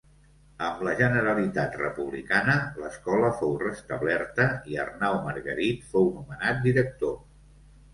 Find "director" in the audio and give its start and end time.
6.71-7.19